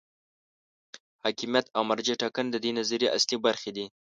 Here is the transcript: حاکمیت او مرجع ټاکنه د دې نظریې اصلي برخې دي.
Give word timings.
حاکمیت 1.23 1.65
او 1.75 1.81
مرجع 1.89 2.15
ټاکنه 2.21 2.49
د 2.51 2.57
دې 2.63 2.71
نظریې 2.79 3.13
اصلي 3.17 3.37
برخې 3.45 3.71
دي. 3.75 3.85